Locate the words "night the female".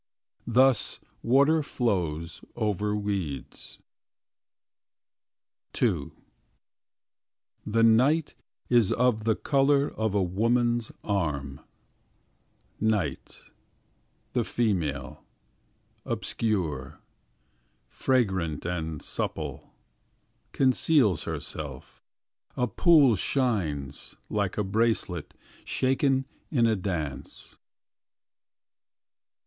12.79-15.23